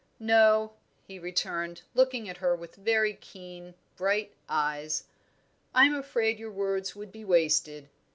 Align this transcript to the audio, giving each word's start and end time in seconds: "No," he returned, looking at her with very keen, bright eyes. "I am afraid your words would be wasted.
"No," 0.19 0.73
he 1.03 1.19
returned, 1.19 1.83
looking 1.93 2.27
at 2.27 2.37
her 2.37 2.55
with 2.55 2.73
very 2.75 3.13
keen, 3.13 3.75
bright 3.95 4.33
eyes. 4.49 5.03
"I 5.75 5.85
am 5.85 5.93
afraid 5.93 6.39
your 6.39 6.49
words 6.51 6.95
would 6.95 7.11
be 7.11 7.23
wasted. 7.23 7.87